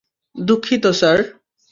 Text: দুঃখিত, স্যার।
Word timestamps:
দুঃখিত, 0.35 0.83
স্যার। 0.91 1.17